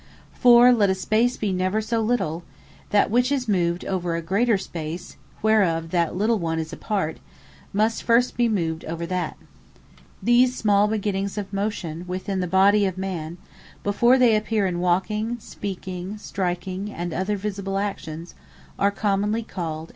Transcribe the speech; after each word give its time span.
For 0.33 0.71
let 0.73 0.89
a 0.89 0.95
space 0.95 1.37
be 1.37 1.53
never 1.53 1.79
so 1.79 2.01
little, 2.01 2.43
that 2.89 3.11
which 3.11 3.31
is 3.31 3.47
moved 3.47 3.85
over 3.85 4.15
a 4.15 4.21
greater 4.23 4.57
space, 4.57 5.15
whereof 5.43 5.91
that 5.91 6.15
little 6.15 6.39
one 6.39 6.57
is 6.57 6.73
part, 6.73 7.19
must 7.71 8.01
first 8.01 8.35
be 8.35 8.49
moved 8.49 8.83
over 8.85 9.05
that. 9.05 9.37
These 10.23 10.55
small 10.55 10.87
beginnings 10.87 11.37
of 11.37 11.53
Motion, 11.53 12.05
within 12.07 12.39
the 12.39 12.47
body 12.47 12.87
of 12.87 12.97
Man, 12.97 13.37
before 13.83 14.17
they 14.17 14.35
appear 14.35 14.65
in 14.65 14.79
walking, 14.79 15.37
speaking, 15.39 16.17
striking, 16.17 16.91
and 16.91 17.13
other 17.13 17.37
visible 17.37 17.77
actions, 17.77 18.33
are 18.79 18.89
commonly 18.89 19.43
called 19.43 19.89
ENDEAVOUR. 19.89 19.89